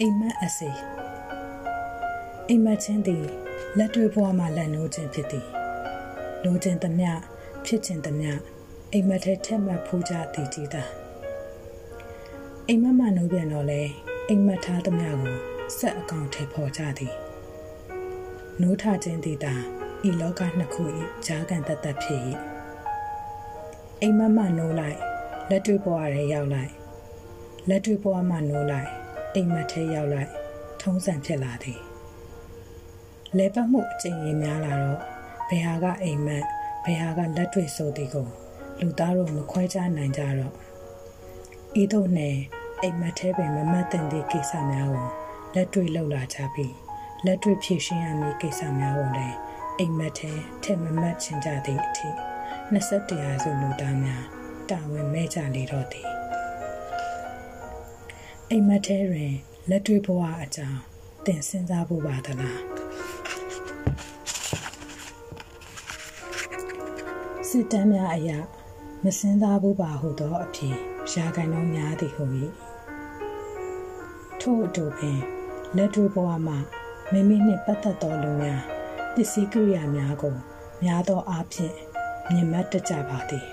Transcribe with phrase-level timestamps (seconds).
[0.00, 0.70] အိမ်မက်အစေ
[2.48, 3.24] အိမ်မက်ချင်းသည်
[3.78, 5.46] လက်တွေ့ဘဝမှာလက်နိုးခြင်းဖြစ်သည်
[6.44, 7.10] လိုခြင်းသမျှ
[7.64, 8.32] ဖြစ်ခြင်းသမျှ
[8.92, 10.82] အိမ်မက်ထဲထက်မှတ်ဖိုးကြသည်ကြည်သာ
[12.68, 13.82] အိမ်မက်မှနိုးပြန်တော့လေ
[14.28, 15.34] အိမ်မက်ထားသမျှကို
[15.78, 17.14] ဆက်အကောင်ထဲပေါ်ကြသည်
[18.60, 19.54] နိုးထခြင်းသည်သာ
[20.08, 20.84] ဤလောကနှစ်ခု၏
[21.26, 22.20] ဂျာကန်တသက်ဖြစ်၏
[24.00, 24.98] အိမ်မက်မှနိုးလိုက်
[25.50, 26.72] လက်တွေ့ဘဝရဲရောက်လိုက်
[27.68, 29.03] လက်တွေ့ဘဝမှနိုးလိုက်
[29.34, 30.30] အိမ်မက်ထဲရောက်လိုက်
[30.82, 31.80] ထုံးစံဖြစ်လာသည်
[33.38, 35.00] လဲပတ်မှုအကျင့်ရင်များလာတော့
[35.48, 36.44] ဘယ်ဟာကအိမ်မက်
[36.84, 38.28] ဘယ်ဟာကလက်တွေ့ဆိုသည်ကို
[38.80, 40.54] လူသားတို့မခွဲခြားနိုင်ကြတော့
[41.82, 42.36] ဤသို့နဲ့
[42.82, 45.06] အိမ်မက်ထဲပင်မမတ်တင်သည့်ကိစ္စများကို
[45.54, 46.74] လက်တွေ့လှုပ်လာကြပြီး
[47.24, 49.36] လက်တွေ့ဖြည့်ရှင်းရမည့်ကိစ္စများကိုလည်း
[49.78, 50.32] အိမ်မက်ထဲ
[50.64, 52.08] ထက်မမတ်ချင်ကြသည့်အထိ
[52.64, 54.24] 21ရာစုလူသားများ
[54.70, 56.13] တာဝန်မဲ့ကြလေတော့သည်
[58.50, 59.32] အိမ်မက်ထဲတွင်
[59.70, 60.80] လက်တွေ့ဘဝအကြောင်း
[61.24, 62.60] သင်စဉ်းစားဖို့ပါသလား
[67.48, 68.38] စစ်တမ်းများအရာ
[69.04, 70.76] မစင်သားဘူးပါဟုသောအဖြစ်
[71.12, 72.24] ရာဂိုင်နှုန်းများသည်ဟု၏
[74.40, 75.20] ထို့အတူပင်
[75.76, 76.58] လက်တွေ့ဘဝမှာ
[77.12, 78.62] မိမိနှင့်ပတ်သက်သောလူများ
[79.14, 80.36] ပစ္စည်းကိရိယာများကို
[80.82, 81.74] များသောအားဖြင့်
[82.30, 83.46] မြင်မှတ်တကြပါသည်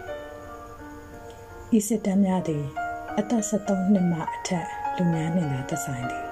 [1.78, 2.64] ဤစစ်တမ်းများသည်
[3.18, 6.26] အသက်73နှစ်မှအထက် လူများနှင့်သာသက်ဆိုင်သည်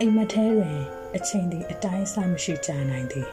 [0.00, 0.78] အိမ်မထဲတွင်
[1.16, 3.28] အချိန်သည်အတိုင်းအဆမရှိကြာနိုင်သည်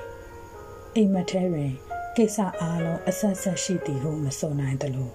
[0.96, 1.72] အိမ်မထဲတွင်
[2.18, 5.10] ကိစ္စအားလုံးအဆက်ဆက်ရှိသည်ဟုမဆိုနိုင်သလို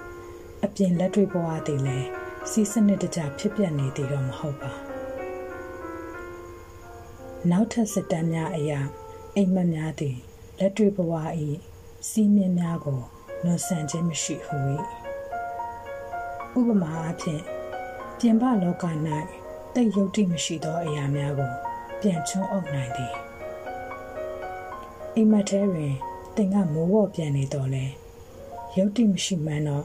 [0.64, 2.08] အပြင်လက်တွေ့ဘဝသည်လည်း
[2.50, 4.72] စီးစနစ်တကျဖြစ်ပျက်နေသည်တော့မဟုတ်ပါ
[7.50, 8.80] နောက်ထပ်စစ်တမ်းများအရာ
[9.36, 10.16] အိမ်မက်များသည်
[10.58, 11.12] လက်တွေ့ဘဝ၏
[12.10, 13.00] စီးမြင်များကို
[13.44, 14.58] လွန်ဆန်ခြင်းမရှိဟု၏
[16.58, 17.42] ဥပမာအားဖြင့်
[18.18, 18.84] ပြင်ပလောက၌
[19.74, 21.52] တိတ်ယုတ်တိမရှိသောအရာများကို
[22.00, 23.14] ပြန်ချွန်းအုပ်နိုင်သည်
[25.14, 25.94] အိမ်မက်ထဲတွင်
[26.36, 27.84] တင်ကမိုးဝပြန်နေတော့လဲ
[28.76, 29.84] ယုတ်တိမရှိမှန်းတော့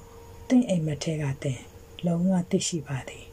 [0.49, 1.59] တင့်အိမ်မက်ထဲကတင်
[2.05, 3.25] လုံးဝသိရှိပါသည်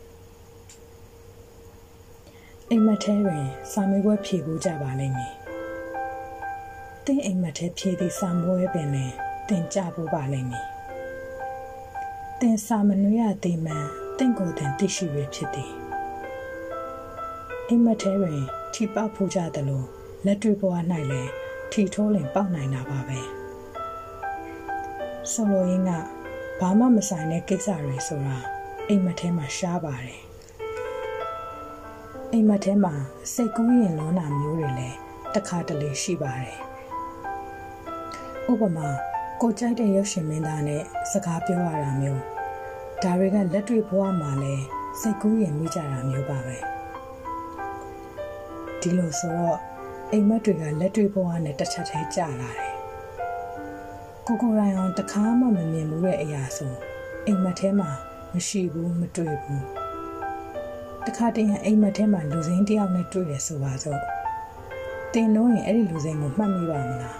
[2.70, 5.34] အိမ်မက်ထဲတွင်စာမေးပွဲဖြေဖို့ကြပါလိမ့်မည်
[7.04, 9.12] တင့်အိမ်မက်ထဲဖြေသည့်စာမေးပွဲပင်လင်
[9.48, 10.73] တင်ကြဖို့ပါလိမ့်မည်
[12.46, 13.84] တင်စာမနွေရသေးမှန်
[14.18, 15.72] တင့်ကိုယ်တင်သိရှိရဖြစ်သည်
[17.68, 18.40] အိမ်မက်ထဲတွင်
[18.74, 19.82] ထိပေါက်ဖို့ကြသလို
[20.24, 20.74] လက်တွေ့ဘဝ၌
[21.10, 21.30] လည်း
[21.72, 23.20] ထီထိုးလင်ပေါက်နိုင်တာပါပဲ
[25.32, 25.90] ဆိုလိုရင်းက
[26.60, 28.38] ဘာမှမဆိုင်တဲ့ကိစ္စတွေဆိုတာ
[28.88, 30.22] အိမ်မက်ထဲမှာရှားပါတယ်
[32.32, 32.94] အိမ်မက်ထဲမှာ
[33.32, 34.98] စိတ်ကူးရင်လွန်တာမျိုးတွေလည်း
[35.34, 36.58] တခါတလေရှိပါတယ်
[38.50, 38.88] ဥပမာ
[39.40, 42.33] ကိုကြိုက်တဲ့ရုပ်ရှင်မင်းသားနဲ့စကားပြောရတာမျိုး
[43.04, 44.64] ဒါတွေကလက်တွေ့ဘဝမှာလည်း
[45.00, 46.56] စိတ်ကူးရင်မိကြတာမျိုးပါပဲ
[48.80, 49.58] ဒီလိုဆိုတော့
[50.10, 52.74] အိမ်မက်တွေကလက်တွေ့ဘဝနဲ့တစ်ချက်တည်းကြာလာတယ်
[54.26, 56.72] ကိုကိုရိုင်းအောင်တခါမှမမြင်ဘူးတဲ့အရာဆို
[57.26, 57.90] အိမ်မက်ထဲမှာ
[58.32, 59.64] မရှိဘူးမတွေ့ဘူး
[61.06, 64.00] တခါတည်းအိမ်မက်ထဲမှာလူစိမ်းတယောက်နဲ့တွေ့ရဆိုပါစို့
[65.14, 67.18] တင်တော့ရင်အဲ့ဒီလူစိမ်းကိုမှတ်မိပါမလား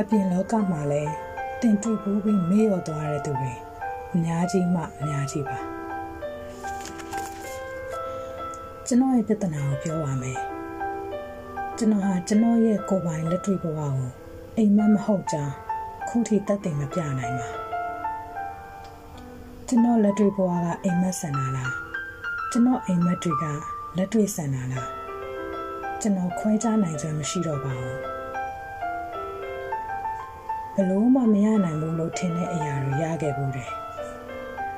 [0.00, 1.12] အပြင်လောကမှာလည်း
[1.60, 3.54] တင်တွေ့ဘူးပြီးမေ့ရော်သွားတဲ့သူတွေ
[4.14, 5.58] အများကြီးမှအများကြီးပါ
[8.86, 10.38] ကျွန်တော်ရဲ့ပြဿနာကိုပြောပါမယ်
[11.76, 13.96] ကျွန်တော်ဟာကျွန်တော်ရဲ့ကိုယ်ပိုင်လက်တွေ့ဘဝကို
[14.56, 15.54] အိမ်မက်မဟုတ်ကြောင်း
[16.08, 17.48] ခုထိတတ်သိမပြနိုင်ပါ
[19.66, 21.72] ကျွန်တော်လက်တွေ့ဘဝကအိမ်မက်ဆန္ဒလား
[22.50, 23.44] ကျွန်တော်အိမ်မက်တွေက
[23.96, 24.88] လက်တွေ့ဆန္ဒလား
[26.00, 27.98] ကျွန်တော်ခွဲခြားနိုင်စွမ်းမရှိတော့ပါဘူး
[30.74, 33.72] ဘလို့မှမရနိုင်ဘူးလို့ထင်တဲ့အရာတွေရခဲ့ဘူးတယ်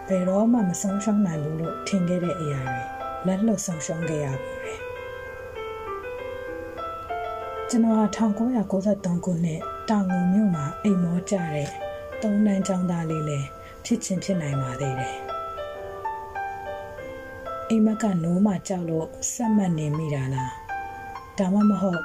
[0.08, 2.82] ဘယ်တော့မှမဆုံးရှုံးနိုင်ဘူးလို့ထင်ခဲ့တဲ့အရာတွေ
[3.26, 4.80] လက်လွတ်ဆုံးရှုံးခဲ့ရဘူးတယ်
[7.68, 9.60] ကျွန်တော်ဟာ1993ခုနှစ်
[9.90, 11.68] တောင်ငူမြို့မှာအိမ်မောကြတဲ့
[12.22, 13.48] သုံးတန်းကျောင်းသားလေးလည်း
[13.84, 15.16] ဖြစ်ချင်းဖြစ်နိုင်ပါသေးတယ်
[17.68, 20.52] အိမ်မက်ကနိုးမှကြောက်လို့ဆက်မှတ်နေမိတာလား
[21.38, 22.02] ဒါမှမဟုတ်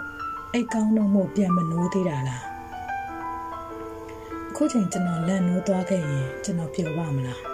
[0.53, 2.43] အိတ်ကောင်းတော့မို့ပြန်မနိုးသေးတာလား
[4.49, 7.48] အခုချိန်ကျွန်တော်လက်နိုးသွားခဲ့ရင်ကျွန်တော်ပျော်ပါမလား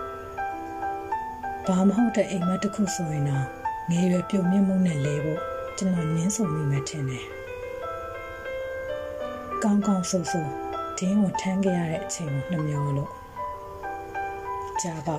[1.67, 3.45] ဘာမဟုတ်တဲ့အိမ်မက်တစ်ခုဆိုရင်တော့
[3.89, 5.41] ငယ်ရွယ်ပြုံမြင့်မှုနဲ့လဲဖို့
[5.77, 7.25] ကျွန်တော်ညင်းဆုံမိမှထင်တယ်။
[9.63, 10.51] ကောင်းကောင်းဆိုးဆိုး
[10.97, 13.12] ဒင်းကိုထမ်းခဲ့ရတဲ့အချိန်ကိုနှမျောလို့
[14.81, 15.15] ကြာပါ